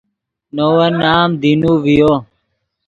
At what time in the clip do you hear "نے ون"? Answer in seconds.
0.55-0.93